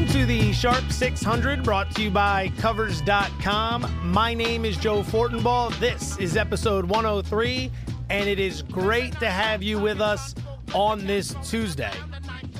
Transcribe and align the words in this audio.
Welcome 0.00 0.20
to 0.20 0.26
the 0.26 0.52
Sharp 0.54 0.90
600 0.90 1.62
brought 1.62 1.94
to 1.94 2.02
you 2.02 2.10
by 2.10 2.50
Covers.com. 2.56 3.86
My 4.02 4.32
name 4.32 4.64
is 4.64 4.78
Joe 4.78 5.02
Fortenbaugh. 5.02 5.78
This 5.78 6.16
is 6.16 6.38
episode 6.38 6.86
103, 6.86 7.70
and 8.08 8.26
it 8.26 8.40
is 8.40 8.62
great 8.62 9.12
to 9.20 9.28
have 9.28 9.62
you 9.62 9.78
with 9.78 10.00
us 10.00 10.34
on 10.72 11.04
this 11.04 11.34
Tuesday. 11.44 11.92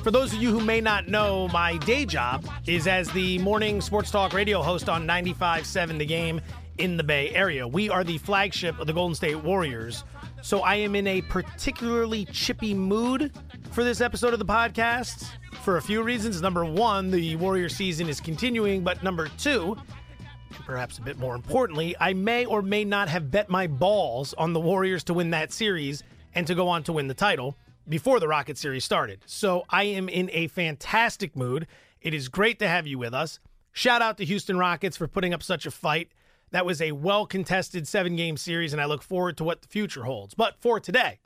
For 0.03 0.11
those 0.11 0.34
of 0.34 0.43
you 0.43 0.51
who 0.51 0.61
may 0.61 0.83
not 0.83 1.09
know, 1.09 1.48
my 1.48 1.79
day 1.79 2.05
job 2.05 2.47
is 2.66 2.87
as 2.87 3.11
the 3.12 3.39
morning 3.39 3.80
sports 3.80 4.11
talk 4.11 4.34
radio 4.34 4.61
host 4.61 4.91
on 4.91 5.07
95.7 5.07 5.97
The 5.97 6.05
Game 6.05 6.43
in 6.77 6.98
the 6.98 7.05
Bay 7.05 7.30
Area. 7.30 7.66
We 7.66 7.88
are 7.88 8.05
the 8.05 8.19
flagship 8.19 8.79
of 8.79 8.87
the 8.87 8.93
Golden 8.93 9.15
State 9.15 9.43
Warriors. 9.43 10.05
So 10.43 10.61
I 10.61 10.75
am 10.77 10.95
in 10.95 11.07
a 11.07 11.23
particularly 11.23 12.27
chippy 12.27 12.75
mood 12.75 13.33
for 13.73 13.84
this 13.84 14.01
episode 14.01 14.33
of 14.33 14.41
the 14.41 14.45
podcast 14.45 15.30
for 15.62 15.77
a 15.77 15.83
few 15.83 16.02
reasons. 16.02 16.42
Number 16.42 16.65
one, 16.65 17.11
the 17.11 17.37
Warrior 17.37 17.69
season 17.69 18.09
is 18.09 18.20
continuing, 18.20 18.83
but 18.83 19.02
number 19.02 19.28
two, 19.38 19.77
and 20.55 20.65
perhaps 20.66 20.98
a 20.98 21.02
bit 21.02 21.19
more 21.19 21.37
importantly, 21.37 21.95
I 22.01 22.12
may 22.12 22.45
or 22.45 22.62
may 22.62 22.84
not 22.84 23.09
have 23.09 23.30
bet 23.30 23.48
my 23.48 23.69
balls 23.69 24.34
on 24.34 24.52
the 24.52 24.61
Warriors 24.61 25.05
to 25.05 25.14
win 25.14 25.30
that 25.30 25.52
series 25.52 26.02
and 26.34 26.47
to 26.48 26.55
go 26.55 26.69
on 26.69 26.83
to 26.84 26.92
win 26.92 27.06
the 27.06 27.14
title 27.14 27.56
before 27.88 28.19
the 28.19 28.27
Rocket 28.27 28.59
series 28.59 28.84
started. 28.84 29.20
So 29.27 29.64
I 29.70 29.84
am 29.84 30.09
in 30.09 30.30
a 30.33 30.48
fantastic 30.48 31.37
mood. 31.37 31.69
It 32.00 32.12
is 32.12 32.28
great 32.28 32.59
to 32.59 32.69
have 32.69 32.89
you 32.89 32.98
with 32.98 33.14
us. 33.14 33.39
Shout 33.73 34.02
out 34.02 34.16
to 34.19 34.25
Houston 34.25 34.59
Rockets 34.59 34.97
for 34.97 35.06
putting 35.06 35.33
up 35.33 35.45
such 35.45 35.64
a 35.64 35.70
fight. 35.70 36.11
That 36.50 36.66
was 36.66 36.83
a 36.83 36.91
well 36.91 37.25
contested 37.25 37.87
seven 37.87 38.16
game 38.16 38.37
series, 38.37 38.73
and 38.73 38.83
I 38.83 38.87
look 38.87 39.02
forward 39.02 39.37
to 39.37 39.45
what 39.45 39.62
the 39.62 39.69
future 39.69 40.02
holds. 40.02 40.34
But 40.34 40.56
for 40.61 40.80
today, 40.80 41.20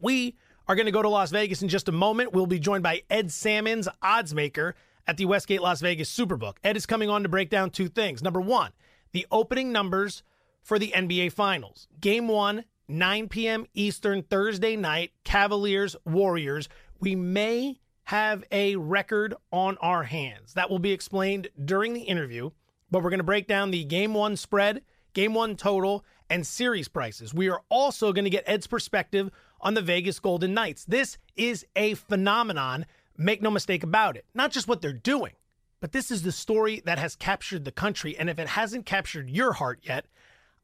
we 0.00 0.34
are 0.68 0.74
going 0.74 0.86
to 0.86 0.92
go 0.92 1.02
to 1.02 1.08
Las 1.08 1.30
Vegas 1.30 1.62
in 1.62 1.68
just 1.68 1.88
a 1.88 1.92
moment. 1.92 2.32
We'll 2.32 2.46
be 2.46 2.58
joined 2.58 2.82
by 2.82 3.02
Ed 3.10 3.30
Salmons, 3.30 3.88
odds 4.00 4.34
maker 4.34 4.74
at 5.06 5.16
the 5.16 5.26
Westgate 5.26 5.62
Las 5.62 5.80
Vegas 5.80 6.16
Superbook. 6.16 6.56
Ed 6.62 6.76
is 6.76 6.86
coming 6.86 7.10
on 7.10 7.22
to 7.22 7.28
break 7.28 7.50
down 7.50 7.70
two 7.70 7.88
things. 7.88 8.22
Number 8.22 8.40
one, 8.40 8.72
the 9.12 9.26
opening 9.30 9.72
numbers 9.72 10.22
for 10.62 10.78
the 10.78 10.92
NBA 10.94 11.32
Finals. 11.32 11.88
Game 12.00 12.28
one, 12.28 12.64
9 12.88 13.28
p.m. 13.28 13.66
Eastern, 13.74 14.22
Thursday 14.22 14.76
night, 14.76 15.12
Cavaliers, 15.24 15.96
Warriors. 16.04 16.68
We 17.00 17.16
may 17.16 17.80
have 18.04 18.44
a 18.52 18.76
record 18.76 19.34
on 19.50 19.76
our 19.78 20.04
hands. 20.04 20.54
That 20.54 20.70
will 20.70 20.78
be 20.78 20.92
explained 20.92 21.48
during 21.64 21.94
the 21.94 22.02
interview, 22.02 22.50
but 22.90 23.02
we're 23.02 23.10
going 23.10 23.18
to 23.18 23.24
break 23.24 23.46
down 23.46 23.70
the 23.70 23.84
game 23.84 24.14
one 24.14 24.36
spread, 24.36 24.82
game 25.14 25.34
one 25.34 25.56
total, 25.56 26.04
and 26.28 26.46
series 26.46 26.88
prices. 26.88 27.34
We 27.34 27.48
are 27.50 27.62
also 27.68 28.12
going 28.12 28.24
to 28.24 28.30
get 28.30 28.44
Ed's 28.46 28.66
perspective 28.66 29.30
on 29.62 29.74
the 29.74 29.82
Vegas 29.82 30.18
Golden 30.18 30.54
Knights. 30.54 30.84
This 30.84 31.18
is 31.36 31.64
a 31.76 31.94
phenomenon, 31.94 32.86
make 33.16 33.40
no 33.40 33.50
mistake 33.50 33.82
about 33.82 34.16
it. 34.16 34.24
Not 34.34 34.50
just 34.50 34.68
what 34.68 34.82
they're 34.82 34.92
doing, 34.92 35.32
but 35.80 35.92
this 35.92 36.10
is 36.10 36.22
the 36.22 36.32
story 36.32 36.82
that 36.84 36.98
has 36.98 37.16
captured 37.16 37.64
the 37.64 37.72
country. 37.72 38.16
And 38.18 38.28
if 38.28 38.38
it 38.38 38.48
hasn't 38.48 38.86
captured 38.86 39.30
your 39.30 39.52
heart 39.52 39.80
yet, 39.82 40.06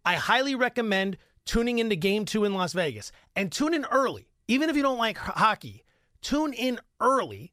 I 0.04 0.14
highly 0.14 0.54
recommend 0.54 1.16
tuning 1.44 1.78
into 1.78 1.96
game 1.96 2.24
two 2.24 2.44
in 2.44 2.54
Las 2.54 2.72
Vegas 2.72 3.12
and 3.34 3.50
tune 3.50 3.74
in 3.74 3.84
early. 3.86 4.28
Even 4.48 4.70
if 4.70 4.76
you 4.76 4.82
don't 4.82 4.98
like 4.98 5.18
hockey, 5.18 5.84
tune 6.22 6.52
in 6.52 6.80
early 7.00 7.52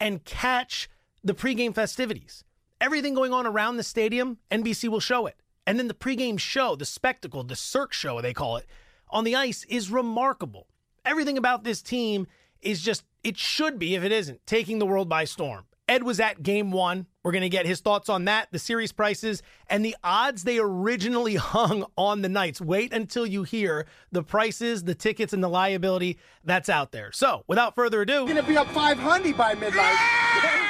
and 0.00 0.24
catch 0.24 0.88
the 1.22 1.34
pregame 1.34 1.74
festivities. 1.74 2.44
Everything 2.80 3.14
going 3.14 3.32
on 3.32 3.46
around 3.46 3.76
the 3.76 3.82
stadium, 3.82 4.38
NBC 4.50 4.88
will 4.88 5.00
show 5.00 5.26
it. 5.26 5.36
And 5.66 5.78
then 5.78 5.88
the 5.88 5.94
pregame 5.94 6.38
show, 6.38 6.76
the 6.76 6.84
spectacle, 6.84 7.42
the 7.42 7.56
Cirque 7.56 7.92
show, 7.92 8.20
they 8.20 8.34
call 8.34 8.56
it, 8.56 8.66
on 9.10 9.24
the 9.24 9.34
ice 9.34 9.64
is 9.64 9.90
remarkable. 9.90 10.68
Everything 11.06 11.38
about 11.38 11.62
this 11.62 11.80
team 11.80 12.26
is 12.60 12.82
just, 12.82 13.04
it 13.22 13.38
should 13.38 13.78
be, 13.78 13.94
if 13.94 14.02
it 14.02 14.10
isn't, 14.10 14.44
taking 14.44 14.80
the 14.80 14.86
world 14.86 15.08
by 15.08 15.24
storm. 15.24 15.64
Ed 15.88 16.02
was 16.02 16.18
at 16.18 16.42
game 16.42 16.72
one. 16.72 17.06
We're 17.22 17.30
going 17.30 17.42
to 17.42 17.48
get 17.48 17.64
his 17.64 17.78
thoughts 17.78 18.08
on 18.08 18.24
that, 18.24 18.48
the 18.50 18.58
series 18.58 18.90
prices, 18.90 19.40
and 19.70 19.84
the 19.84 19.94
odds 20.02 20.42
they 20.42 20.58
originally 20.58 21.34
hung 21.36 21.86
on 21.96 22.22
the 22.22 22.28
Knights. 22.28 22.60
Wait 22.60 22.92
until 22.92 23.24
you 23.24 23.44
hear 23.44 23.86
the 24.10 24.24
prices, 24.24 24.82
the 24.82 24.96
tickets, 24.96 25.32
and 25.32 25.44
the 25.44 25.48
liability 25.48 26.18
that's 26.42 26.68
out 26.68 26.90
there. 26.90 27.12
So, 27.12 27.44
without 27.46 27.76
further 27.76 28.02
ado, 28.02 28.24
going 28.24 28.34
to 28.34 28.42
be 28.42 28.56
up 28.56 28.66
500 28.72 29.36
by 29.36 29.54
midnight. 29.54 30.65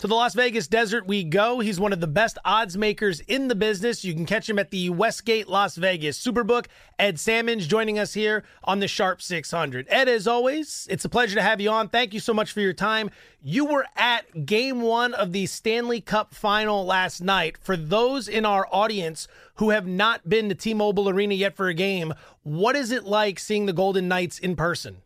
To 0.00 0.06
the 0.06 0.14
Las 0.14 0.34
Vegas 0.34 0.68
desert 0.68 1.06
we 1.06 1.24
go. 1.24 1.60
He's 1.60 1.80
one 1.80 1.92
of 1.92 2.00
the 2.00 2.06
best 2.06 2.36
odds 2.44 2.76
makers 2.76 3.20
in 3.20 3.48
the 3.48 3.54
business. 3.54 4.04
You 4.04 4.12
can 4.12 4.26
catch 4.26 4.48
him 4.48 4.58
at 4.58 4.70
the 4.70 4.90
Westgate 4.90 5.48
Las 5.48 5.76
Vegas 5.76 6.22
Superbook. 6.22 6.66
Ed 6.98 7.18
Salmons 7.18 7.66
joining 7.66 7.98
us 7.98 8.12
here 8.12 8.44
on 8.64 8.78
the 8.78 8.88
Sharp 8.88 9.22
600. 9.22 9.86
Ed, 9.88 10.08
as 10.08 10.26
always, 10.26 10.86
it's 10.90 11.04
a 11.04 11.08
pleasure 11.08 11.34
to 11.36 11.42
have 11.42 11.60
you 11.60 11.70
on. 11.70 11.88
Thank 11.88 12.12
you 12.12 12.20
so 12.20 12.34
much 12.34 12.52
for 12.52 12.60
your 12.60 12.74
time. 12.74 13.10
You 13.42 13.64
were 13.64 13.86
at 13.96 14.44
game 14.44 14.82
one 14.82 15.14
of 15.14 15.32
the 15.32 15.46
Stanley 15.46 16.02
Cup 16.02 16.34
final 16.34 16.84
last 16.84 17.22
night. 17.22 17.56
For 17.58 17.76
those 17.76 18.28
in 18.28 18.44
our 18.44 18.68
audience 18.70 19.28
who 19.54 19.70
have 19.70 19.86
not 19.86 20.28
been 20.28 20.50
to 20.50 20.54
T 20.54 20.74
Mobile 20.74 21.08
Arena 21.08 21.34
yet 21.34 21.56
for 21.56 21.68
a 21.68 21.74
game, 21.74 22.12
what 22.42 22.76
is 22.76 22.90
it 22.90 23.04
like 23.04 23.38
seeing 23.38 23.66
the 23.66 23.72
Golden 23.72 24.08
Knights 24.08 24.38
in 24.38 24.56
person? 24.56 24.98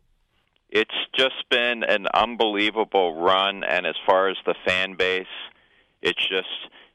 It's 0.71 0.95
just 1.15 1.49
been 1.49 1.83
an 1.83 2.07
unbelievable 2.13 3.21
run 3.21 3.63
and 3.63 3.85
as 3.85 3.95
far 4.05 4.29
as 4.29 4.37
the 4.45 4.55
fan 4.65 4.95
base 4.95 5.25
it's 6.01 6.27
just 6.29 6.47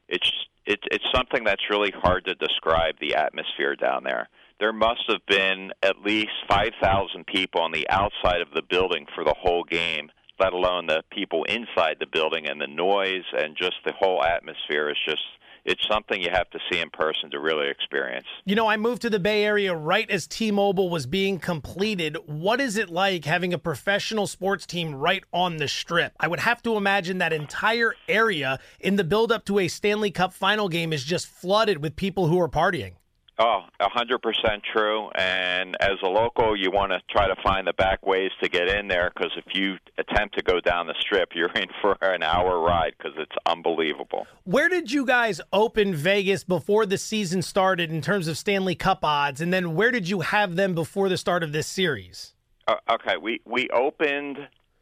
it's 0.07 0.31
it, 0.65 0.79
it's 0.91 1.05
something 1.15 1.45
that's 1.45 1.69
really 1.69 1.93
hard 1.95 2.25
to 2.25 2.35
describe 2.35 2.95
the 2.99 3.15
atmosphere 3.15 3.77
down 3.77 4.03
there. 4.03 4.27
There 4.59 4.73
must 4.73 5.03
have 5.07 5.25
been 5.25 5.71
at 5.81 6.01
least 6.03 6.31
5000 6.49 7.25
people 7.25 7.61
on 7.61 7.71
the 7.71 7.89
outside 7.89 8.41
of 8.41 8.49
the 8.53 8.63
building 8.69 9.05
for 9.15 9.23
the 9.23 9.35
whole 9.37 9.63
game 9.63 10.09
let 10.39 10.53
alone 10.53 10.87
the 10.87 11.03
people 11.11 11.43
inside 11.45 11.97
the 11.99 12.05
building 12.05 12.47
and 12.47 12.61
the 12.61 12.67
noise 12.67 13.23
and 13.33 13.55
just 13.57 13.75
the 13.85 13.93
whole 13.93 14.23
atmosphere 14.23 14.89
is 14.89 14.97
just 15.07 15.23
it's 15.67 15.85
something 15.85 16.21
you 16.21 16.29
have 16.31 16.49
to 16.51 16.59
see 16.71 16.79
in 16.79 16.89
person 16.89 17.29
to 17.31 17.39
really 17.39 17.69
experience. 17.69 18.25
You 18.45 18.55
know, 18.55 18.67
I 18.67 18.77
moved 18.77 19.01
to 19.03 19.09
the 19.09 19.19
Bay 19.19 19.43
Area 19.43 19.75
right 19.75 20.09
as 20.09 20.25
T 20.25 20.49
Mobile 20.49 20.89
was 20.89 21.05
being 21.05 21.39
completed. 21.39 22.17
What 22.25 22.61
is 22.61 22.77
it 22.77 22.89
like 22.89 23.25
having 23.25 23.53
a 23.53 23.59
professional 23.59 24.25
sports 24.27 24.65
team 24.65 24.95
right 24.95 25.25
on 25.33 25.57
the 25.57 25.67
strip? 25.67 26.13
I 26.19 26.29
would 26.29 26.39
have 26.39 26.63
to 26.63 26.77
imagine 26.77 27.17
that 27.17 27.33
entire 27.33 27.93
area 28.07 28.59
in 28.79 28.95
the 28.95 29.03
build 29.03 29.31
up 29.31 29.45
to 29.45 29.59
a 29.59 29.67
Stanley 29.67 30.09
Cup 30.09 30.33
final 30.33 30.69
game 30.69 30.93
is 30.93 31.03
just 31.03 31.27
flooded 31.27 31.83
with 31.83 31.97
people 31.97 32.27
who 32.27 32.39
are 32.39 32.49
partying. 32.49 32.93
Oh, 33.39 33.61
a 33.79 33.89
hundred 33.89 34.21
percent 34.23 34.63
true. 34.73 35.09
And 35.11 35.75
as 35.79 35.97
a 36.03 36.07
local, 36.07 36.55
you 36.57 36.71
want 36.71 36.91
to 36.91 36.99
try 37.09 37.27
to 37.27 37.35
find 37.43 37.67
the 37.67 37.73
back 37.73 38.05
ways 38.05 38.31
to 38.41 38.49
get 38.49 38.67
in 38.67 38.87
there 38.87 39.11
because 39.13 39.31
if 39.37 39.45
you 39.53 39.77
attempt 39.99 40.35
to 40.37 40.43
go 40.43 40.59
down 40.59 40.87
the 40.87 40.95
strip, 40.99 41.29
you're 41.35 41.51
in 41.51 41.67
for 41.81 41.97
an 42.01 42.23
hour 42.23 42.59
ride 42.59 42.93
because 42.97 43.13
it's 43.17 43.35
unbelievable. 43.45 44.25
Where 44.43 44.69
did 44.69 44.91
you 44.91 45.05
guys 45.05 45.39
open 45.53 45.93
Vegas 45.93 46.43
before 46.43 46.85
the 46.85 46.97
season 46.97 47.41
started 47.41 47.91
in 47.91 48.01
terms 48.01 48.27
of 48.27 48.37
Stanley 48.37 48.75
Cup 48.75 49.05
odds, 49.05 49.39
and 49.39 49.53
then 49.53 49.75
where 49.75 49.91
did 49.91 50.09
you 50.09 50.21
have 50.21 50.55
them 50.55 50.73
before 50.73 51.09
the 51.09 51.17
start 51.17 51.43
of 51.43 51.51
this 51.51 51.67
series? 51.67 52.33
Uh, 52.67 52.75
okay, 52.89 53.17
we 53.21 53.39
we 53.45 53.69
opened, 53.69 54.37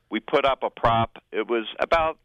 we 0.09 0.19
put 0.19 0.45
up 0.45 0.63
a 0.63 0.69
prop. 0.69 1.17
It 1.31 1.47
was 1.49 1.65
about 1.79 2.17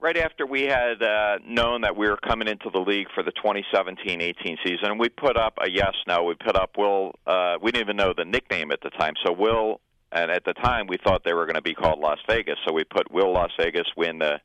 right 0.00 0.16
after 0.16 0.46
we 0.46 0.62
had 0.62 1.02
uh, 1.02 1.38
known 1.46 1.82
that 1.82 1.96
we 1.96 2.08
were 2.08 2.16
coming 2.16 2.48
into 2.48 2.70
the 2.70 2.78
league 2.78 3.08
for 3.14 3.22
the 3.22 3.32
2017-18 3.32 4.56
season, 4.64 4.98
we 4.98 5.08
put 5.08 5.36
up 5.36 5.58
a 5.62 5.70
yes 5.70 5.94
no. 6.06 6.24
We 6.24 6.34
put 6.34 6.56
up 6.56 6.72
Will. 6.76 7.12
Uh, 7.26 7.56
we 7.60 7.72
didn't 7.72 7.86
even 7.86 7.96
know 7.96 8.12
the 8.16 8.24
nickname 8.24 8.70
at 8.70 8.80
the 8.82 8.90
time, 8.90 9.14
so 9.24 9.32
Will. 9.32 9.80
And 10.10 10.30
at 10.30 10.44
the 10.44 10.54
time, 10.54 10.86
we 10.86 10.96
thought 10.96 11.22
they 11.24 11.34
were 11.34 11.44
going 11.44 11.56
to 11.56 11.62
be 11.62 11.74
called 11.74 11.98
Las 11.98 12.18
Vegas, 12.28 12.56
so 12.66 12.72
we 12.72 12.84
put 12.84 13.12
Will 13.12 13.32
Las 13.32 13.50
Vegas 13.58 13.86
win 13.96 14.18
the 14.18 14.40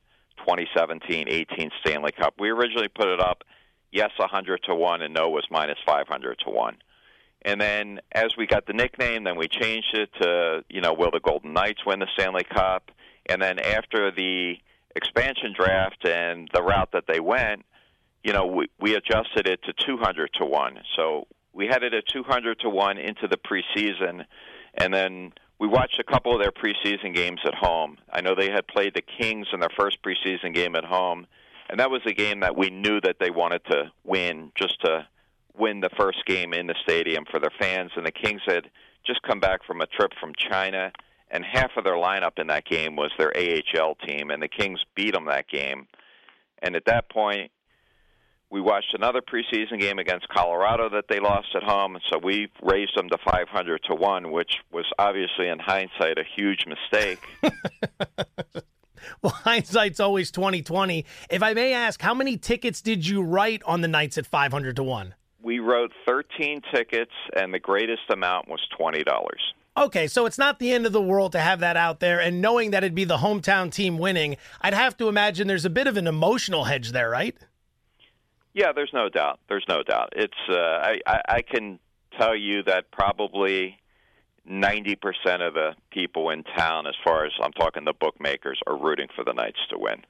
2017-18 0.46 1.70
Stanley 1.80 2.12
Cup. 2.12 2.34
We 2.38 2.50
originally 2.50 2.88
put 2.88 3.08
it 3.08 3.20
up 3.20 3.44
yes 3.90 4.10
100 4.18 4.60
to 4.64 4.74
one, 4.74 5.00
and 5.00 5.14
no 5.14 5.30
was 5.30 5.46
minus 5.50 5.78
500 5.86 6.38
to 6.44 6.50
one. 6.50 6.76
And 7.42 7.60
then 7.60 8.00
as 8.12 8.36
we 8.36 8.46
got 8.46 8.66
the 8.66 8.72
nickname, 8.72 9.24
then 9.24 9.36
we 9.36 9.48
changed 9.48 9.94
it 9.94 10.10
to 10.20 10.64
you 10.68 10.80
know 10.80 10.92
will 10.92 11.10
the 11.10 11.20
Golden 11.20 11.52
Knights 11.52 11.80
win 11.86 12.00
the 12.00 12.08
Stanley 12.18 12.44
Cup? 12.44 12.90
And 13.26 13.40
then 13.40 13.58
after 13.58 14.10
the 14.10 14.56
expansion 14.96 15.54
draft 15.56 16.06
and 16.06 16.48
the 16.52 16.62
route 16.62 16.90
that 16.92 17.04
they 17.06 17.20
went, 17.20 17.64
you 18.22 18.32
know, 18.32 18.46
we, 18.46 18.66
we 18.80 18.94
adjusted 18.94 19.46
it 19.46 19.62
to 19.64 19.72
200 19.72 20.30
to 20.34 20.46
1. 20.46 20.78
So 20.96 21.26
we 21.52 21.66
had 21.66 21.82
it 21.82 21.94
at 21.94 22.06
200 22.08 22.60
to 22.60 22.70
1 22.70 22.98
into 22.98 23.28
the 23.28 23.36
preseason, 23.36 24.24
and 24.74 24.92
then 24.92 25.32
we 25.58 25.68
watched 25.68 26.00
a 26.00 26.04
couple 26.04 26.34
of 26.34 26.40
their 26.40 26.50
preseason 26.50 27.14
games 27.14 27.40
at 27.44 27.54
home. 27.54 27.98
I 28.12 28.20
know 28.20 28.34
they 28.34 28.50
had 28.50 28.66
played 28.66 28.94
the 28.94 29.02
Kings 29.02 29.46
in 29.52 29.60
their 29.60 29.70
first 29.78 30.02
preseason 30.02 30.54
game 30.54 30.74
at 30.74 30.84
home, 30.84 31.26
and 31.68 31.78
that 31.80 31.90
was 31.90 32.02
a 32.06 32.12
game 32.12 32.40
that 32.40 32.56
we 32.56 32.70
knew 32.70 33.00
that 33.00 33.16
they 33.20 33.30
wanted 33.30 33.64
to 33.66 33.92
win 34.04 34.52
just 34.56 34.80
to 34.82 35.06
win 35.56 35.80
the 35.80 35.90
first 35.96 36.24
game 36.26 36.52
in 36.52 36.66
the 36.66 36.74
stadium 36.82 37.24
for 37.30 37.38
their 37.38 37.52
fans. 37.58 37.92
And 37.96 38.04
the 38.04 38.12
Kings 38.12 38.42
had 38.46 38.68
just 39.06 39.22
come 39.22 39.38
back 39.38 39.64
from 39.64 39.80
a 39.80 39.86
trip 39.86 40.12
from 40.20 40.32
China 40.36 40.92
and 41.30 41.44
half 41.44 41.70
of 41.76 41.84
their 41.84 41.94
lineup 41.94 42.38
in 42.38 42.46
that 42.48 42.64
game 42.64 42.96
was 42.96 43.10
their 43.18 43.32
AHL 43.36 43.96
team, 44.06 44.30
and 44.30 44.42
the 44.42 44.48
Kings 44.48 44.80
beat 44.94 45.14
them 45.14 45.26
that 45.26 45.48
game. 45.48 45.86
And 46.62 46.76
at 46.76 46.84
that 46.86 47.10
point, 47.10 47.50
we 48.50 48.60
watched 48.60 48.94
another 48.94 49.20
preseason 49.20 49.80
game 49.80 49.98
against 49.98 50.28
Colorado 50.28 50.88
that 50.90 51.06
they 51.08 51.18
lost 51.18 51.48
at 51.56 51.64
home, 51.64 51.98
so 52.08 52.18
we 52.22 52.48
raised 52.62 52.96
them 52.96 53.08
to 53.08 53.18
500 53.24 53.82
to 53.90 53.94
1, 53.96 54.30
which 54.30 54.58
was 54.72 54.84
obviously 54.98 55.48
in 55.48 55.58
hindsight 55.58 56.18
a 56.18 56.24
huge 56.36 56.64
mistake. 56.66 57.18
well, 59.22 59.32
hindsight's 59.32 59.98
always 59.98 60.30
2020. 60.30 61.04
If 61.30 61.42
I 61.42 61.52
may 61.54 61.72
ask, 61.72 62.00
how 62.00 62.14
many 62.14 62.36
tickets 62.36 62.80
did 62.80 63.06
you 63.06 63.22
write 63.22 63.62
on 63.64 63.80
the 63.80 63.88
Knights 63.88 64.18
at 64.18 64.26
500 64.26 64.76
to 64.76 64.84
1? 64.84 65.14
We 65.42 65.58
wrote 65.58 65.90
13 66.06 66.62
tickets, 66.72 67.12
and 67.36 67.52
the 67.52 67.58
greatest 67.58 68.08
amount 68.08 68.48
was 68.48 68.60
$20. 68.78 69.04
Okay, 69.76 70.06
so 70.06 70.24
it's 70.24 70.38
not 70.38 70.60
the 70.60 70.72
end 70.72 70.86
of 70.86 70.92
the 70.92 71.02
world 71.02 71.32
to 71.32 71.40
have 71.40 71.58
that 71.60 71.76
out 71.76 71.98
there, 71.98 72.20
and 72.20 72.40
knowing 72.40 72.70
that 72.70 72.84
it'd 72.84 72.94
be 72.94 73.04
the 73.04 73.16
hometown 73.16 73.72
team 73.72 73.98
winning, 73.98 74.36
I'd 74.60 74.74
have 74.74 74.96
to 74.98 75.08
imagine 75.08 75.48
there's 75.48 75.64
a 75.64 75.70
bit 75.70 75.88
of 75.88 75.96
an 75.96 76.06
emotional 76.06 76.64
hedge 76.64 76.92
there, 76.92 77.10
right? 77.10 77.36
Yeah, 78.52 78.70
there's 78.72 78.92
no 78.92 79.08
doubt. 79.08 79.40
There's 79.48 79.64
no 79.68 79.82
doubt. 79.82 80.12
It's 80.14 80.32
uh, 80.48 80.54
I, 80.54 81.00
I 81.06 81.20
I 81.28 81.42
can 81.42 81.80
tell 82.16 82.36
you 82.36 82.62
that 82.62 82.92
probably 82.92 83.76
90% 84.48 84.96
of 85.40 85.54
the 85.54 85.74
people 85.90 86.30
in 86.30 86.44
town, 86.56 86.86
as 86.86 86.94
far 87.02 87.24
as 87.24 87.32
I'm 87.42 87.52
talking 87.52 87.84
the 87.84 87.94
bookmakers, 87.94 88.60
are 88.68 88.76
rooting 88.76 89.08
for 89.16 89.24
the 89.24 89.32
Knights 89.32 89.58
to 89.70 89.78
win. 89.78 90.04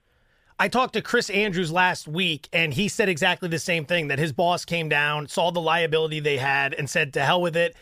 I 0.58 0.69
talked 0.69 0.93
to 0.93 1.02
Chris 1.02 1.31
Andrews 1.31 1.72
last 1.72 2.06
week, 2.06 2.49
and 2.52 2.75
he 2.75 2.87
said 2.88 3.08
exactly 3.08 3.49
the 3.49 3.58
same 3.58 3.87
thing 3.87 4.08
that 4.08 4.19
his 4.19 4.32
boss 4.32 4.64
came 4.64 4.88
down, 4.88 5.26
saw 5.26 5.50
the 5.50 5.61
liability 5.61 6.20
they 6.20 6.37
had, 6.37 6.75
and 6.75 6.88
said, 6.88 7.12
to 7.14 7.25
hell 7.25 7.40
with 7.40 7.56
it 7.56 7.75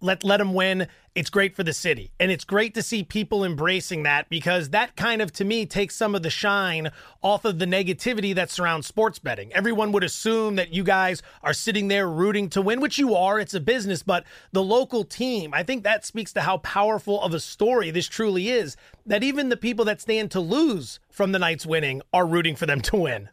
let 0.00 0.24
let 0.24 0.38
them 0.38 0.54
win. 0.54 0.88
It's 1.14 1.30
great 1.30 1.56
for 1.56 1.64
the 1.64 1.72
city. 1.72 2.12
And 2.20 2.30
it's 2.30 2.44
great 2.44 2.72
to 2.74 2.82
see 2.82 3.02
people 3.02 3.44
embracing 3.44 4.04
that 4.04 4.28
because 4.28 4.70
that 4.70 4.94
kind 4.96 5.20
of 5.20 5.32
to 5.34 5.44
me 5.44 5.66
takes 5.66 5.96
some 5.96 6.14
of 6.14 6.22
the 6.22 6.30
shine 6.30 6.90
off 7.20 7.44
of 7.44 7.58
the 7.58 7.66
negativity 7.66 8.34
that 8.34 8.50
surrounds 8.50 8.86
sports 8.86 9.18
betting. 9.18 9.52
Everyone 9.52 9.90
would 9.92 10.04
assume 10.04 10.56
that 10.56 10.72
you 10.72 10.84
guys 10.84 11.22
are 11.42 11.52
sitting 11.52 11.88
there 11.88 12.08
rooting 12.08 12.48
to 12.50 12.62
win, 12.62 12.80
which 12.80 12.98
you 12.98 13.14
are. 13.14 13.40
It's 13.40 13.54
a 13.54 13.60
business, 13.60 14.02
but 14.02 14.24
the 14.52 14.62
local 14.62 15.04
team, 15.04 15.52
I 15.52 15.62
think 15.64 15.82
that 15.82 16.06
speaks 16.06 16.32
to 16.34 16.42
how 16.42 16.58
powerful 16.58 17.20
of 17.22 17.34
a 17.34 17.40
story 17.40 17.90
this 17.90 18.06
truly 18.06 18.48
is. 18.48 18.76
That 19.04 19.24
even 19.24 19.48
the 19.48 19.56
people 19.56 19.84
that 19.86 20.00
stand 20.00 20.30
to 20.30 20.40
lose 20.40 21.00
from 21.10 21.32
the 21.32 21.38
Knights 21.38 21.66
winning 21.66 22.02
are 22.12 22.26
rooting 22.26 22.54
for 22.54 22.66
them 22.66 22.80
to 22.82 22.96
win. 22.96 23.30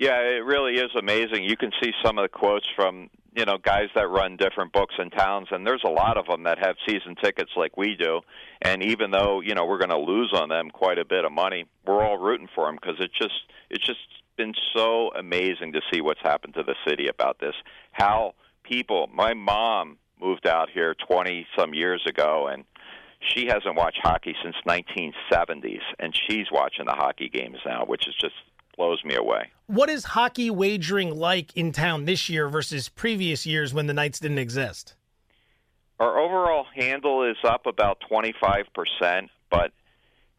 Yeah, 0.00 0.18
it 0.18 0.44
really 0.44 0.74
is 0.74 0.90
amazing. 0.98 1.44
You 1.44 1.56
can 1.56 1.70
see 1.80 1.92
some 2.04 2.18
of 2.18 2.24
the 2.24 2.28
quotes 2.28 2.66
from 2.74 3.08
you 3.34 3.44
know 3.44 3.56
guys 3.62 3.88
that 3.94 4.08
run 4.08 4.36
different 4.36 4.72
books 4.72 4.94
in 4.98 5.10
towns 5.10 5.48
and 5.50 5.66
there's 5.66 5.82
a 5.84 5.90
lot 5.90 6.16
of 6.16 6.26
them 6.26 6.42
that 6.44 6.58
have 6.58 6.76
season 6.86 7.14
tickets 7.22 7.50
like 7.56 7.76
we 7.76 7.96
do. 7.96 8.20
And 8.60 8.82
even 8.82 9.10
though 9.10 9.40
you 9.40 9.54
know 9.54 9.64
we're 9.64 9.78
going 9.78 9.90
to 9.90 9.98
lose 9.98 10.32
on 10.34 10.48
them 10.48 10.70
quite 10.70 10.98
a 10.98 11.04
bit 11.04 11.24
of 11.24 11.32
money 11.32 11.66
we're 11.86 12.02
all 12.02 12.18
rooting 12.18 12.48
for 12.54 12.66
them 12.66 12.76
because 12.80 12.96
it's 13.00 13.16
just 13.16 13.34
it's 13.70 13.86
just 13.86 14.00
been 14.36 14.54
so 14.74 15.10
amazing 15.18 15.72
to 15.72 15.80
see 15.92 16.00
what's 16.00 16.20
happened 16.22 16.54
to 16.54 16.62
the 16.62 16.74
city 16.86 17.08
about 17.08 17.38
this. 17.38 17.54
How 17.92 18.34
people 18.64 19.08
my 19.12 19.34
mom 19.34 19.98
moved 20.20 20.46
out 20.46 20.68
here 20.72 20.94
20 21.08 21.46
some 21.58 21.74
years 21.74 22.02
ago 22.06 22.48
and 22.50 22.64
she 23.34 23.46
hasn't 23.46 23.76
watched 23.76 24.00
hockey 24.02 24.34
since 24.42 24.56
1970s 24.66 25.80
and 25.98 26.16
she's 26.28 26.46
watching 26.50 26.86
the 26.86 26.92
hockey 26.92 27.28
games 27.28 27.58
now 27.66 27.84
which 27.84 28.06
is 28.06 28.14
just 28.20 28.34
blows 28.76 29.04
me 29.04 29.14
away. 29.14 29.50
What 29.66 29.88
is 29.88 30.04
hockey 30.04 30.50
wagering 30.50 31.16
like 31.16 31.56
in 31.56 31.72
town 31.72 32.04
this 32.04 32.28
year 32.28 32.48
versus 32.48 32.88
previous 32.88 33.46
years 33.46 33.72
when 33.72 33.86
the 33.86 33.94
Knights 33.94 34.20
didn't 34.20 34.38
exist? 34.38 34.94
Our 35.98 36.18
overall 36.18 36.66
handle 36.74 37.28
is 37.30 37.36
up 37.44 37.66
about 37.66 37.98
25%, 38.10 39.28
but 39.50 39.72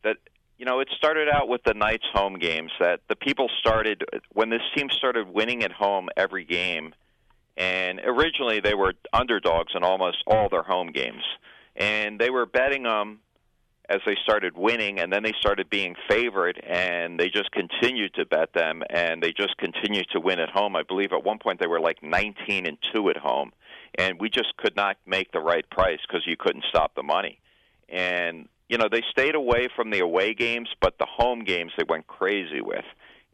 that 0.04 0.18
you 0.58 0.66
know, 0.66 0.80
it 0.80 0.90
started 0.98 1.30
out 1.30 1.48
with 1.48 1.62
the 1.64 1.74
Knights 1.74 2.06
home 2.14 2.38
games 2.38 2.72
that 2.80 3.02
the 3.08 3.16
people 3.16 3.50
started 3.60 4.04
when 4.34 4.50
this 4.50 4.62
team 4.76 4.90
started 4.90 5.28
winning 5.30 5.64
at 5.64 5.72
home 5.72 6.10
every 6.18 6.46
game 6.46 6.94
and 7.58 8.00
originally 8.04 8.60
they 8.60 8.74
were 8.74 8.94
underdogs 9.12 9.74
in 9.76 9.84
almost 9.84 10.18
all 10.28 10.50
their 10.50 10.64
home 10.64 10.92
games 10.92 11.24
and 11.76 12.20
they 12.20 12.30
were 12.30 12.46
betting 12.46 12.84
them 12.84 13.20
as 13.90 14.00
they 14.06 14.16
started 14.24 14.58
winning, 14.58 15.00
and 15.00 15.12
then 15.12 15.24
they 15.24 15.34
started 15.40 15.70
being 15.70 15.96
favored, 16.10 16.62
and 16.66 17.20
they 17.20 17.30
just 17.30 17.52
continued 17.52 18.14
to 18.14 18.26
bet 18.26 18.54
them, 18.54 18.82
and 18.90 19.22
they 19.22 19.34
just 19.34 19.58
continued 19.58 20.06
to 20.12 20.20
win 20.20 20.40
at 20.40 20.50
home. 20.50 20.76
I 20.76 20.84
believe 20.84 21.12
at 21.12 21.24
one 21.24 21.38
point 21.38 21.60
they 21.60 21.68
were 21.68 21.82
like 21.82 22.02
19 22.02 22.66
and 22.66 22.78
two 22.94 23.10
at 23.10 23.18
home, 23.18 23.52
and 23.96 24.20
we 24.20 24.30
just 24.30 24.56
could 24.58 24.76
not 24.76 24.98
make 25.06 25.32
the 25.32 25.42
right 25.42 25.70
price 25.70 26.00
because 26.08 26.26
you 26.26 26.38
couldn't 26.38 26.64
stop 26.70 26.96
the 26.96 27.04
money. 27.04 27.40
And 27.90 28.48
you 28.70 28.78
know 28.78 28.88
they 28.90 29.04
stayed 29.12 29.36
away 29.36 29.68
from 29.76 29.92
the 29.92 30.00
away 30.00 30.34
games, 30.34 30.70
but 30.82 30.98
the 30.98 31.06
home 31.06 31.44
games 31.44 31.74
they 31.78 31.84
went 31.88 32.08
crazy 32.08 32.62
with. 32.62 32.86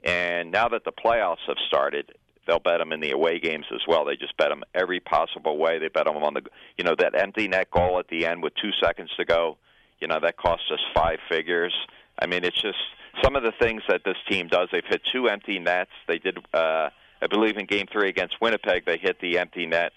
And 0.03 0.51
now 0.51 0.67
that 0.69 0.83
the 0.83 0.91
playoffs 0.91 1.45
have 1.47 1.57
started, 1.67 2.11
they'll 2.47 2.59
bet 2.59 2.79
them 2.79 2.91
in 2.91 3.01
the 3.01 3.11
away 3.11 3.39
games 3.39 3.65
as 3.73 3.81
well. 3.87 4.05
They 4.05 4.15
just 4.15 4.35
bet 4.37 4.49
them 4.49 4.63
every 4.73 4.99
possible 4.99 5.57
way. 5.57 5.77
They 5.77 5.89
bet 5.89 6.05
them 6.05 6.17
on 6.17 6.33
the, 6.33 6.41
you 6.77 6.83
know, 6.83 6.95
that 6.97 7.13
empty 7.15 7.47
net 7.47 7.69
goal 7.69 7.99
at 7.99 8.07
the 8.07 8.25
end 8.25 8.41
with 8.41 8.53
two 8.61 8.71
seconds 8.81 9.11
to 9.17 9.25
go 9.25 9.57
you 9.99 10.07
know 10.07 10.19
that 10.21 10.37
cost 10.37 10.63
us 10.71 10.79
five 10.93 11.19
figures. 11.29 11.73
I 12.19 12.25
mean, 12.25 12.43
it's 12.43 12.61
just 12.61 12.77
some 13.23 13.35
of 13.35 13.43
the 13.43 13.53
things 13.59 13.81
that 13.89 14.01
this 14.05 14.17
team 14.29 14.47
does. 14.47 14.69
They've 14.71 14.83
hit 14.87 15.01
two 15.11 15.27
empty 15.27 15.59
nets. 15.59 15.91
They 16.07 16.19
did, 16.19 16.37
uh, 16.53 16.89
I 17.21 17.27
believe, 17.29 17.57
in 17.57 17.65
Game 17.65 17.85
Three 17.91 18.09
against 18.09 18.41
Winnipeg, 18.41 18.85
they 18.85 18.97
hit 18.97 19.19
the 19.21 19.37
empty 19.39 19.65
net 19.65 19.91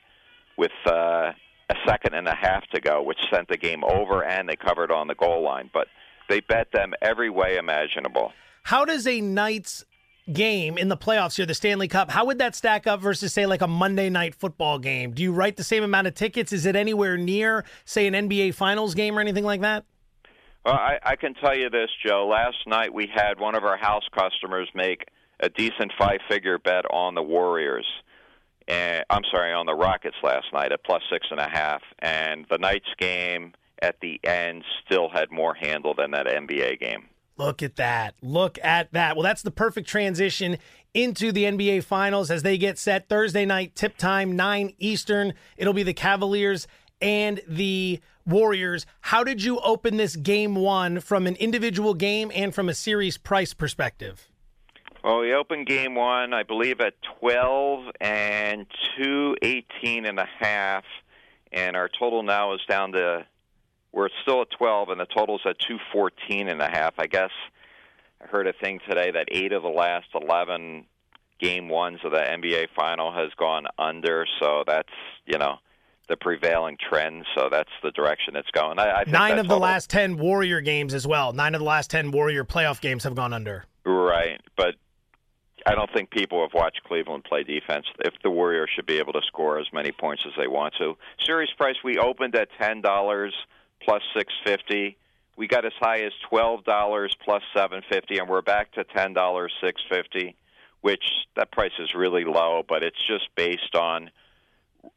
with 0.56 0.72
uh, 0.86 1.32
a 1.70 1.74
second 1.86 2.14
and 2.14 2.28
a 2.28 2.34
half 2.34 2.64
to 2.74 2.80
go, 2.80 3.02
which 3.02 3.18
sent 3.32 3.48
the 3.48 3.56
game 3.56 3.84
over, 3.84 4.24
and 4.24 4.48
they 4.48 4.56
covered 4.56 4.90
on 4.90 5.08
the 5.08 5.14
goal 5.14 5.42
line. 5.42 5.70
But 5.72 5.88
they 6.28 6.40
bet 6.40 6.68
them 6.72 6.94
every 7.00 7.30
way 7.30 7.56
imaginable. 7.56 8.32
How 8.62 8.84
does 8.84 9.06
a 9.06 9.20
Knights 9.20 9.84
game 10.32 10.78
in 10.78 10.88
the 10.88 10.96
playoffs 10.96 11.36
here, 11.36 11.46
the 11.46 11.54
Stanley 11.54 11.88
Cup, 11.88 12.10
how 12.10 12.24
would 12.26 12.38
that 12.38 12.54
stack 12.54 12.86
up 12.86 13.00
versus, 13.00 13.32
say, 13.32 13.46
like 13.46 13.62
a 13.62 13.66
Monday 13.66 14.08
night 14.08 14.34
football 14.34 14.78
game? 14.78 15.12
Do 15.12 15.22
you 15.22 15.32
write 15.32 15.56
the 15.56 15.64
same 15.64 15.82
amount 15.82 16.06
of 16.06 16.14
tickets? 16.14 16.52
Is 16.52 16.66
it 16.66 16.76
anywhere 16.76 17.16
near, 17.16 17.64
say, 17.84 18.06
an 18.06 18.14
NBA 18.14 18.54
Finals 18.54 18.94
game 18.94 19.18
or 19.18 19.20
anything 19.20 19.44
like 19.44 19.62
that? 19.62 19.84
Well, 20.64 20.74
I, 20.74 20.98
I 21.02 21.16
can 21.16 21.34
tell 21.34 21.56
you 21.56 21.70
this, 21.70 21.90
Joe. 22.04 22.28
Last 22.28 22.66
night 22.66 22.94
we 22.94 23.08
had 23.12 23.40
one 23.40 23.54
of 23.54 23.64
our 23.64 23.76
house 23.76 24.04
customers 24.16 24.68
make 24.74 25.08
a 25.40 25.48
decent 25.48 25.92
five-figure 25.98 26.58
bet 26.58 26.84
on 26.90 27.14
the 27.14 27.22
Warriors. 27.22 27.86
And 28.68 29.04
I'm 29.10 29.22
sorry, 29.32 29.52
on 29.52 29.66
the 29.66 29.74
Rockets 29.74 30.16
last 30.22 30.46
night 30.52 30.70
at 30.70 30.84
plus 30.84 31.02
six 31.10 31.26
and 31.30 31.40
a 31.40 31.48
half, 31.48 31.82
and 31.98 32.46
the 32.48 32.58
Knights 32.58 32.88
game 32.96 33.54
at 33.80 33.96
the 34.00 34.20
end 34.22 34.62
still 34.84 35.08
had 35.08 35.32
more 35.32 35.54
handle 35.54 35.94
than 35.94 36.12
that 36.12 36.26
NBA 36.26 36.78
game. 36.78 37.08
Look 37.36 37.62
at 37.62 37.76
that. 37.76 38.14
Look 38.22 38.58
at 38.62 38.92
that. 38.92 39.16
Well, 39.16 39.24
that's 39.24 39.42
the 39.42 39.50
perfect 39.50 39.88
transition 39.88 40.58
into 40.94 41.32
the 41.32 41.44
NBA 41.44 41.82
Finals 41.82 42.30
as 42.30 42.42
they 42.42 42.56
get 42.56 42.78
set 42.78 43.08
Thursday 43.08 43.44
night, 43.44 43.74
tip 43.74 43.96
time, 43.96 44.36
9 44.36 44.74
Eastern. 44.78 45.34
It'll 45.56 45.72
be 45.72 45.82
the 45.82 45.94
Cavaliers 45.94 46.68
and 47.00 47.40
the 47.48 48.00
Warriors. 48.26 48.86
How 49.00 49.24
did 49.24 49.42
you 49.42 49.58
open 49.60 49.96
this 49.96 50.16
game 50.16 50.54
one 50.54 51.00
from 51.00 51.26
an 51.26 51.36
individual 51.36 51.94
game 51.94 52.30
and 52.34 52.54
from 52.54 52.68
a 52.68 52.74
series 52.74 53.18
price 53.18 53.54
perspective? 53.54 54.28
Well, 55.04 55.18
we 55.18 55.34
opened 55.34 55.66
game 55.66 55.96
one, 55.96 56.32
I 56.32 56.44
believe, 56.44 56.80
at 56.80 56.94
12 57.20 57.86
and 58.00 58.66
218 58.96 60.06
and 60.06 60.20
a 60.20 60.28
half, 60.38 60.84
and 61.50 61.76
our 61.76 61.88
total 61.88 62.22
now 62.22 62.54
is 62.54 62.60
down 62.68 62.92
to, 62.92 63.26
we're 63.90 64.10
still 64.22 64.42
at 64.42 64.50
12, 64.56 64.90
and 64.90 65.00
the 65.00 65.06
total's 65.06 65.40
at 65.44 65.58
214 65.58 66.48
and 66.48 66.62
a 66.62 66.68
half. 66.68 66.94
I 66.98 67.08
guess 67.08 67.30
I 68.22 68.28
heard 68.28 68.46
a 68.46 68.52
thing 68.52 68.78
today 68.88 69.10
that 69.10 69.26
eight 69.32 69.52
of 69.52 69.64
the 69.64 69.68
last 69.68 70.06
11 70.14 70.84
game 71.40 71.68
ones 71.68 71.98
of 72.04 72.12
the 72.12 72.18
NBA 72.18 72.68
final 72.76 73.12
has 73.12 73.30
gone 73.36 73.66
under, 73.76 74.24
so 74.40 74.62
that's, 74.64 74.88
you 75.26 75.38
know, 75.38 75.56
the 76.08 76.16
prevailing 76.16 76.76
trend. 76.76 77.24
So 77.34 77.48
that's 77.50 77.70
the 77.82 77.90
direction 77.92 78.36
it's 78.36 78.50
going. 78.50 78.78
I, 78.78 78.90
I 78.90 79.04
Nine 79.06 79.38
of 79.38 79.48
the 79.48 79.58
last 79.58 79.88
ten 79.90 80.18
Warrior 80.18 80.60
games 80.60 80.94
as 80.94 81.06
well. 81.06 81.32
Nine 81.32 81.54
of 81.54 81.60
the 81.60 81.66
last 81.66 81.90
ten 81.90 82.10
Warrior 82.10 82.44
playoff 82.44 82.80
games 82.80 83.04
have 83.04 83.14
gone 83.14 83.32
under. 83.32 83.64
Right, 83.84 84.40
but 84.56 84.74
I 85.66 85.74
don't 85.74 85.90
think 85.92 86.10
people 86.10 86.42
have 86.42 86.54
watched 86.54 86.82
Cleveland 86.84 87.24
play 87.24 87.44
defense. 87.44 87.86
If 88.00 88.14
the 88.22 88.30
Warriors 88.30 88.70
should 88.74 88.86
be 88.86 88.98
able 88.98 89.12
to 89.12 89.22
score 89.26 89.58
as 89.58 89.66
many 89.72 89.92
points 89.92 90.24
as 90.26 90.32
they 90.36 90.48
want 90.48 90.74
to, 90.78 90.96
series 91.24 91.50
price 91.56 91.76
we 91.84 91.98
opened 91.98 92.34
at 92.34 92.48
ten 92.60 92.80
dollars 92.80 93.34
plus 93.80 94.02
six 94.16 94.32
fifty. 94.44 94.96
We 95.36 95.46
got 95.48 95.64
as 95.64 95.72
high 95.80 96.02
as 96.02 96.12
twelve 96.28 96.64
dollars 96.64 97.16
plus 97.24 97.42
seven 97.56 97.82
fifty, 97.88 98.18
and 98.18 98.28
we're 98.28 98.42
back 98.42 98.72
to 98.72 98.84
ten 98.84 99.14
dollars 99.14 99.52
six 99.62 99.80
fifty, 99.88 100.36
which 100.82 101.04
that 101.36 101.50
price 101.52 101.72
is 101.78 101.94
really 101.94 102.24
low, 102.24 102.62
but 102.68 102.82
it's 102.82 103.04
just 103.06 103.28
based 103.34 103.74
on 103.74 104.10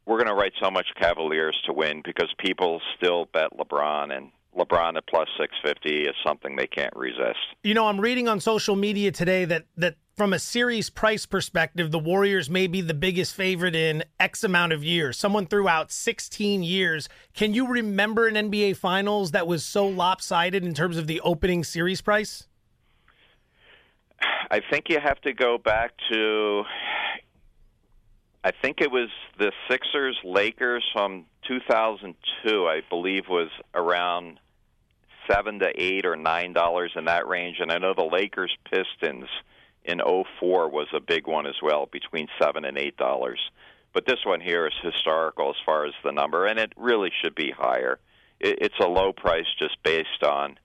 we're 0.06 0.16
going 0.16 0.28
to 0.28 0.34
write 0.34 0.52
so 0.62 0.70
much 0.70 0.86
Cavaliers 1.00 1.60
to 1.66 1.72
win 1.72 2.02
because 2.04 2.32
people 2.38 2.80
still 2.96 3.26
bet 3.32 3.56
LeBron 3.58 4.16
and 4.16 4.30
LeBron 4.56 4.96
at 4.96 5.06
plus 5.06 5.28
650 5.38 6.08
is 6.08 6.14
something 6.26 6.56
they 6.56 6.66
can't 6.66 6.94
resist. 6.96 7.38
You 7.62 7.74
know, 7.74 7.86
I'm 7.86 8.00
reading 8.00 8.26
on 8.26 8.40
social 8.40 8.74
media 8.74 9.12
today 9.12 9.44
that 9.44 9.66
that 9.76 9.96
from 10.16 10.32
a 10.32 10.38
series 10.38 10.88
price 10.88 11.26
perspective, 11.26 11.90
the 11.90 11.98
Warriors 11.98 12.48
may 12.48 12.66
be 12.66 12.80
the 12.80 12.94
biggest 12.94 13.34
favorite 13.34 13.76
in 13.76 14.02
X 14.18 14.44
amount 14.44 14.72
of 14.72 14.82
years. 14.82 15.18
Someone 15.18 15.46
threw 15.46 15.68
out 15.68 15.92
16 15.92 16.62
years. 16.62 17.08
Can 17.34 17.52
you 17.52 17.68
remember 17.68 18.26
an 18.26 18.34
NBA 18.34 18.76
Finals 18.76 19.32
that 19.32 19.46
was 19.46 19.62
so 19.62 19.86
lopsided 19.86 20.64
in 20.64 20.72
terms 20.72 20.96
of 20.96 21.06
the 21.06 21.20
opening 21.20 21.64
series 21.64 22.00
price? 22.00 22.48
I 24.50 24.60
think 24.70 24.88
you 24.88 24.98
have 25.00 25.20
to 25.22 25.34
go 25.34 25.58
back 25.58 25.92
to 26.10 26.62
I 28.46 28.52
think 28.62 28.80
it 28.80 28.92
was 28.92 29.08
the 29.40 29.50
Sixers 29.68 30.16
Lakers 30.22 30.84
from 30.92 31.24
2002. 31.48 32.68
I 32.68 32.80
believe 32.88 33.24
was 33.28 33.50
around 33.74 34.38
seven 35.28 35.58
to 35.58 35.72
eight 35.74 36.06
or 36.06 36.14
nine 36.14 36.52
dollars 36.52 36.92
in 36.94 37.06
that 37.06 37.26
range, 37.26 37.56
and 37.58 37.72
I 37.72 37.78
know 37.78 37.92
the 37.92 38.04
Lakers 38.04 38.56
Pistons 38.70 39.28
in 39.84 39.98
'04 39.98 40.68
was 40.68 40.86
a 40.94 41.00
big 41.00 41.26
one 41.26 41.48
as 41.48 41.56
well, 41.60 41.88
between 41.90 42.28
seven 42.40 42.64
and 42.64 42.78
eight 42.78 42.96
dollars. 42.96 43.40
But 43.92 44.06
this 44.06 44.24
one 44.24 44.40
here 44.40 44.68
is 44.68 44.74
historical 44.80 45.50
as 45.50 45.56
far 45.66 45.84
as 45.84 45.94
the 46.04 46.12
number, 46.12 46.46
and 46.46 46.60
it 46.60 46.72
really 46.76 47.10
should 47.20 47.34
be 47.34 47.50
higher. 47.50 47.98
It's 48.38 48.78
a 48.78 48.86
low 48.86 49.12
price 49.12 49.52
just 49.58 49.82
based 49.82 50.22
on 50.22 50.56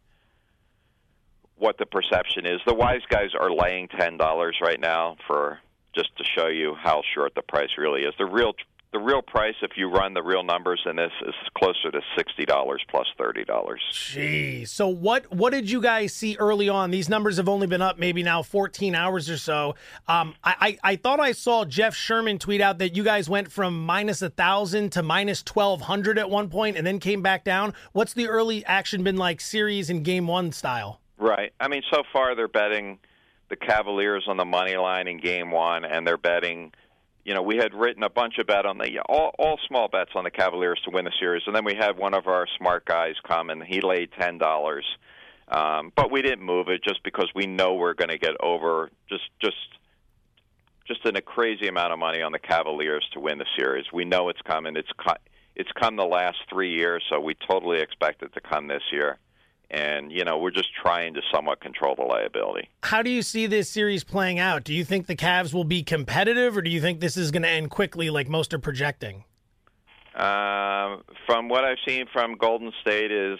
what 1.56 1.80
the 1.80 1.88
perception 1.88 2.46
is. 2.46 2.62
The 2.68 2.76
wise 2.76 3.02
guys 3.10 3.32
are 3.34 3.52
laying 3.52 3.88
ten 3.88 4.18
dollars 4.18 4.58
right 4.62 4.80
now 4.80 5.18
for 5.26 5.60
just 5.94 6.16
to 6.18 6.24
show 6.36 6.48
you 6.48 6.76
how 6.76 7.02
short 7.14 7.36
the 7.36 7.42
price 7.42 7.70
really 7.78 8.02
is. 8.02 8.14
The 8.18 8.26
real 8.26 8.54
the 8.94 9.00
real 9.00 9.22
price, 9.22 9.56
if 9.62 9.78
you 9.78 9.90
run 9.90 10.14
the 10.14 10.22
real 10.22 10.44
numbers 10.44 10.82
in 10.86 10.98
this, 10.98 11.14
is 11.26 11.34
closer 11.58 11.92
to 11.92 12.02
sixty 12.18 12.44
dollars 12.44 12.84
plus 12.90 13.08
thirty 13.18 13.46
dollars. 13.46 13.82
Jeez. 13.94 14.68
So 14.68 14.90
what 14.90 15.34
what 15.34 15.52
did 15.54 15.72
you 15.72 15.82
guys 15.82 16.14
see 16.14 16.36
early 16.38 16.68
on? 16.68 16.92
These 16.92 17.08
numbers 17.08 17.38
have 17.38 17.48
only 17.48 17.68
been 17.68 17.82
up 17.82 17.98
maybe 17.98 18.22
now 18.22 18.44
fourteen 18.44 18.94
hours 18.94 19.30
or 19.30 19.38
so. 19.38 19.76
Um, 20.10 20.36
I, 20.44 20.78
I, 20.84 20.92
I 20.92 20.96
thought 20.98 21.22
I 21.22 21.32
saw 21.32 21.64
Jeff 21.64 21.96
Sherman 21.96 22.38
tweet 22.38 22.60
out 22.60 22.80
that 22.80 22.94
you 22.94 23.04
guys 23.06 23.30
went 23.30 23.50
from 23.50 23.86
minus 23.86 24.22
a 24.22 24.30
thousand 24.30 24.92
to 24.92 25.04
minus 25.04 25.42
twelve 25.42 25.80
hundred 25.80 26.20
at 26.20 26.30
one 26.30 26.50
point, 26.50 26.76
and 26.76 26.86
then 26.86 27.00
came 27.00 27.22
back 27.22 27.46
down. 27.46 27.74
What's 27.94 28.12
the 28.14 28.28
early 28.28 28.66
action 28.66 29.04
been 29.04 29.18
like, 29.18 29.40
series 29.40 29.90
in 29.90 30.04
game 30.04 30.28
one 30.28 30.52
style? 30.52 31.00
Right. 31.18 31.54
I 31.62 31.70
mean, 31.70 31.84
so 31.94 32.04
far 32.12 32.36
they're 32.36 32.50
betting 32.50 33.00
the 33.52 33.58
Cavaliers 33.58 34.24
on 34.28 34.38
the 34.38 34.46
money 34.46 34.78
line 34.78 35.08
in 35.08 35.20
game 35.20 35.52
one, 35.52 35.86
and 35.86 36.08
they're 36.08 36.18
betting 36.18 36.72
you 37.24 37.36
know, 37.36 37.44
we 37.44 37.58
had 37.58 37.76
written 37.76 38.02
a 38.02 38.10
bunch 38.10 38.40
of 38.40 38.48
bet 38.48 38.66
on 38.66 38.80
the 38.80 39.00
all, 39.08 39.32
all 39.38 39.60
small 39.68 39.88
bets 39.88 40.10
on 40.16 40.24
the 40.24 40.32
Cavaliers 40.32 40.82
to 40.86 40.90
win 40.90 41.06
the 41.06 41.12
series, 41.20 41.44
and 41.46 41.56
then 41.56 41.64
we 41.64 41.76
had 41.76 41.96
one 41.96 42.16
of 42.16 42.26
our 42.26 42.48
smart 42.58 42.84
guys 42.86 43.14
come 43.28 43.52
and 43.52 43.62
he 43.64 43.80
laid 43.80 44.10
ten 44.20 44.40
dollars, 44.40 44.86
um, 45.48 45.92
but 45.96 46.12
we 46.12 46.24
didn't 46.24 46.44
move 46.44 46.68
it 46.68 46.84
just 46.84 47.04
because 47.04 47.30
we 47.36 47.46
know 47.46 47.76
we're 47.76 47.94
going 47.94 48.10
to 48.10 48.18
get 48.18 48.34
over 48.42 48.90
just 49.08 49.30
just 49.40 49.56
just 50.88 51.06
in 51.06 51.16
a 51.16 51.22
crazy 51.22 51.68
amount 51.68 51.94
of 51.94 52.00
money 52.00 52.24
on 52.24 52.32
the 52.32 52.40
Cavaliers 52.40 53.08
to 53.14 53.20
win 53.20 53.38
the 53.38 53.46
series. 53.56 53.86
We 53.94 54.04
know 54.04 54.30
it's 54.30 54.42
coming. 54.42 54.76
It's 54.76 54.92
co- 54.98 55.22
it's 55.56 55.72
come 55.80 55.98
the 55.98 56.06
last 56.06 56.38
three 56.50 56.76
years, 56.76 57.04
so 57.08 57.20
we 57.20 57.36
totally 57.48 57.82
expect 57.82 58.24
it 58.24 58.34
to 58.34 58.42
come 58.42 58.68
this 58.68 58.84
year 58.92 59.20
and 59.72 60.12
you 60.12 60.24
know 60.24 60.38
we're 60.38 60.52
just 60.52 60.70
trying 60.76 61.14
to 61.16 61.22
somewhat 61.34 61.62
control 61.62 61.96
the 61.96 62.04
liability. 62.04 62.70
How 62.84 63.02
do 63.02 63.10
you 63.10 63.22
see 63.22 63.48
this 63.48 63.70
series 63.70 64.04
playing 64.04 64.38
out? 64.38 64.64
Do 64.64 64.74
you 64.74 64.84
think 64.86 65.08
the 65.08 65.16
Cavs 65.16 65.54
will 65.54 65.64
be 65.64 65.82
competitive, 65.82 66.56
or 66.56 66.62
do 66.62 66.70
you 66.70 66.82
think 66.82 67.00
this 67.00 67.18
is 67.18 67.32
going 67.32 67.44
to 67.44 67.50
end 67.50 67.72
quickly, 67.72 68.10
like 68.10 68.30
most 68.30 68.54
are 68.54 68.60
projecting? 68.60 69.24
Uh, 70.14 70.98
from 71.26 71.48
what 71.48 71.64
I've 71.64 71.78
seen 71.88 72.06
from 72.12 72.36
Golden 72.36 72.74
State, 72.82 73.12
is 73.12 73.40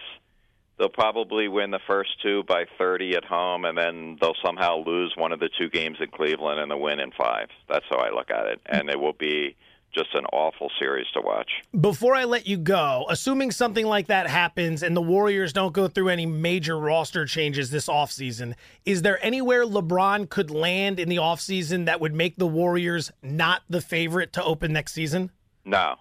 they'll 0.80 0.88
probably 0.90 1.50
win 1.50 1.70
the 1.70 1.82
first 1.86 2.12
two 2.24 2.44
by 2.44 2.64
30 2.78 3.18
at 3.18 3.26
home, 3.26 3.66
and 3.66 3.78
then 3.78 4.18
they'll 4.22 4.38
somehow 4.44 4.78
lose 4.78 5.14
one 5.18 5.34
of 5.34 5.40
the 5.40 5.50
two 5.60 5.70
games 5.70 5.98
in 6.00 6.08
Cleveland 6.08 6.62
and 6.62 6.72
the 6.72 6.78
win 6.78 7.02
in 7.02 7.12
five. 7.12 7.50
That's 7.68 7.86
how 7.90 7.98
I 7.98 8.12
look 8.12 8.32
at 8.32 8.48
it, 8.48 8.62
and 8.66 8.90
it 8.90 9.00
will 9.00 9.14
be 9.14 9.58
just 9.94 10.14
an 10.14 10.26
awful 10.32 10.72
series 10.80 11.08
to 11.14 11.22
watch. 11.22 11.50
Before 11.80 12.16
I 12.16 12.24
let 12.24 12.48
you 12.48 12.58
go, 12.58 13.06
assuming 13.10 13.52
something 13.52 13.86
like 13.86 14.08
that 14.08 14.28
happens 14.28 14.84
and 14.84 14.96
the 14.96 15.02
Warriors 15.02 15.54
don't 15.54 15.74
go 15.74 15.88
through 15.88 16.10
any 16.10 16.26
major 16.26 16.78
roster 16.78 17.26
changes 17.26 17.70
this 17.70 17.88
offseason, 17.88 18.56
is 18.86 19.02
there 19.02 19.24
anywhere 19.24 19.66
LeBron 19.66 20.30
could 20.30 20.52
land 20.52 21.00
in 21.00 21.10
the 21.10 21.18
offseason 21.18 21.86
that 21.86 22.00
would 22.00 22.14
make 22.14 22.38
the 22.38 22.48
Warriors 22.48 23.12
not 23.22 23.64
the 23.70 23.82
favorite 23.82 24.34
to 24.34 24.44
open 24.44 24.74
next 24.74 24.94
season? 24.94 25.32
No. 25.66 25.96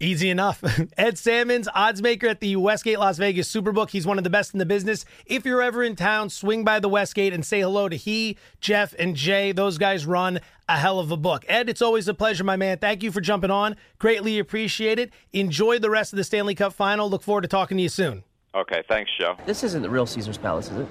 Easy 0.00 0.30
enough. 0.30 0.62
Ed 0.98 1.18
Salmons, 1.18 1.68
odds 1.74 2.00
maker 2.00 2.28
at 2.28 2.40
the 2.40 2.54
Westgate 2.56 3.00
Las 3.00 3.18
Vegas 3.18 3.52
Superbook. 3.52 3.90
He's 3.90 4.06
one 4.06 4.16
of 4.18 4.24
the 4.24 4.30
best 4.30 4.52
in 4.52 4.58
the 4.58 4.66
business. 4.66 5.04
If 5.26 5.44
you're 5.44 5.62
ever 5.62 5.82
in 5.82 5.96
town, 5.96 6.30
swing 6.30 6.64
by 6.64 6.78
the 6.78 6.88
Westgate 6.88 7.32
and 7.32 7.44
say 7.44 7.60
hello 7.60 7.88
to 7.88 7.96
he, 7.96 8.36
Jeff, 8.60 8.94
and 8.98 9.16
Jay. 9.16 9.50
Those 9.50 9.76
guys 9.76 10.06
run 10.06 10.40
a 10.68 10.76
hell 10.76 11.00
of 11.00 11.10
a 11.10 11.16
book. 11.16 11.44
Ed, 11.48 11.68
it's 11.68 11.82
always 11.82 12.06
a 12.06 12.14
pleasure, 12.14 12.44
my 12.44 12.56
man. 12.56 12.78
Thank 12.78 13.02
you 13.02 13.10
for 13.10 13.20
jumping 13.20 13.50
on. 13.50 13.76
Greatly 13.98 14.38
appreciate 14.38 14.98
it. 14.98 15.12
Enjoy 15.32 15.78
the 15.78 15.90
rest 15.90 16.12
of 16.12 16.16
the 16.16 16.24
Stanley 16.24 16.54
Cup 16.54 16.72
final. 16.72 17.10
Look 17.10 17.22
forward 17.22 17.42
to 17.42 17.48
talking 17.48 17.76
to 17.76 17.82
you 17.82 17.88
soon. 17.88 18.22
Okay, 18.54 18.82
thanks, 18.88 19.10
Joe. 19.18 19.36
This 19.46 19.64
isn't 19.64 19.82
the 19.82 19.90
real 19.90 20.06
Caesar's 20.06 20.38
Palace, 20.38 20.70
is 20.70 20.78
it? 20.78 20.88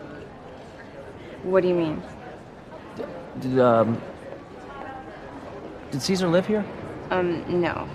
What 1.43 1.61
do 1.61 1.69
you 1.69 1.75
mean? 1.75 2.01
Did 3.39 3.59
um 3.59 4.01
did 5.91 6.01
Caesar 6.01 6.27
live 6.27 6.45
here? 6.45 6.65
Um, 7.11 7.61
no. 7.61 7.87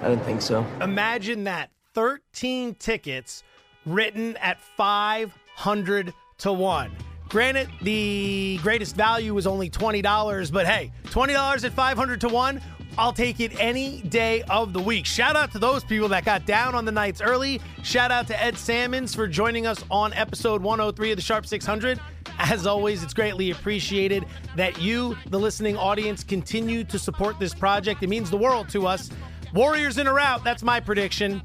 I 0.00 0.08
didn't 0.08 0.24
think 0.24 0.42
so. 0.42 0.64
Imagine 0.80 1.44
that 1.44 1.70
13 1.94 2.74
tickets 2.76 3.42
written 3.84 4.36
at 4.36 4.60
500 4.60 6.12
to 6.38 6.52
1. 6.52 6.90
Granted, 7.28 7.68
the 7.82 8.58
greatest 8.62 8.96
value 8.96 9.34
was 9.34 9.46
only 9.46 9.68
$20, 9.68 10.52
but 10.52 10.66
hey, 10.66 10.92
$20 11.04 11.64
at 11.64 11.72
500 11.72 12.20
to 12.22 12.28
1, 12.28 12.60
I'll 12.96 13.12
take 13.12 13.38
it 13.38 13.52
any 13.60 14.00
day 14.02 14.42
of 14.50 14.72
the 14.72 14.80
week. 14.80 15.06
Shout 15.06 15.36
out 15.36 15.52
to 15.52 15.58
those 15.58 15.84
people 15.84 16.08
that 16.08 16.24
got 16.24 16.46
down 16.46 16.74
on 16.74 16.84
the 16.84 16.90
Knights 16.90 17.20
early. 17.20 17.60
Shout 17.82 18.10
out 18.10 18.26
to 18.28 18.42
Ed 18.42 18.56
Salmons 18.56 19.14
for 19.14 19.28
joining 19.28 19.66
us 19.66 19.84
on 19.90 20.12
episode 20.14 20.62
103 20.62 21.12
of 21.12 21.16
the 21.16 21.22
Sharp 21.22 21.46
600. 21.46 22.00
As 22.38 22.66
always, 22.66 23.02
it's 23.02 23.14
greatly 23.14 23.50
appreciated 23.50 24.26
that 24.56 24.80
you, 24.80 25.16
the 25.30 25.38
listening 25.38 25.76
audience, 25.76 26.24
continue 26.24 26.82
to 26.84 26.98
support 26.98 27.38
this 27.38 27.54
project. 27.54 28.02
It 28.02 28.08
means 28.08 28.30
the 28.30 28.36
world 28.36 28.68
to 28.70 28.86
us. 28.86 29.10
Warriors 29.54 29.98
in 29.98 30.06
a 30.06 30.12
rout, 30.12 30.44
that's 30.44 30.62
my 30.62 30.80
prediction. 30.80 31.42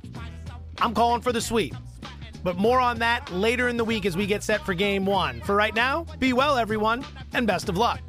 I'm 0.80 0.94
calling 0.94 1.22
for 1.22 1.32
the 1.32 1.42
sweep. 1.42 1.76
But 2.44 2.58
more 2.58 2.80
on 2.80 3.00
that 3.00 3.32
later 3.32 3.70
in 3.70 3.78
the 3.78 3.86
week 3.86 4.06
as 4.06 4.18
we 4.18 4.26
get 4.26 4.44
set 4.44 4.66
for 4.66 4.74
game 4.74 5.06
one. 5.06 5.40
For 5.42 5.56
right 5.56 5.74
now, 5.74 6.06
be 6.20 6.34
well, 6.34 6.58
everyone, 6.58 7.06
and 7.34 7.48
best 7.48 7.70
of 7.70 7.78
luck. 7.78 8.02